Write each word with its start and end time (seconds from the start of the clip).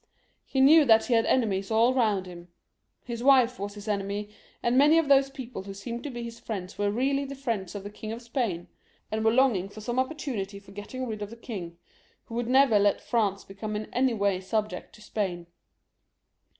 He 0.47 0.61
knew 0.61 0.83
that 0.85 1.05
he 1.05 1.13
W 1.13 1.31
enemies 1.31 1.69
aU 1.69 1.93
round 1.93 2.25
him. 2.25 2.47
His 3.03 3.21
wife 3.21 3.59
was 3.59 3.75
his 3.75 3.87
enemy, 3.87 4.29
and 4.63 4.75
many 4.75 4.97
of 4.97 5.07
those 5.07 5.29
people 5.29 5.61
who 5.61 5.75
seemed 5.75 6.01
to 6.03 6.09
be 6.09 6.23
his 6.23 6.39
friends 6.39 6.75
were 6.75 6.89
really 6.89 7.23
the 7.23 7.35
friends 7.35 7.75
of 7.75 7.83
the 7.83 7.91
King 7.91 8.11
of 8.11 8.23
Spain, 8.23 8.67
and 9.11 9.23
were 9.23 9.29
longing 9.31 9.69
for 9.69 9.79
some 9.79 9.99
opportunity 9.99 10.57
for 10.59 10.71
getting 10.71 11.05
rid 11.07 11.21
of 11.21 11.29
the 11.29 11.35
king, 11.35 11.77
who 12.25 12.33
would 12.33 12.47
never 12.47 12.79
let 12.79 12.99
France 12.99 13.43
become 13.43 13.75
in 13.75 13.93
any 13.93 14.15
way 14.15 14.41
subject 14.41 14.95
to 14.95 15.03
Spain. 15.03 15.45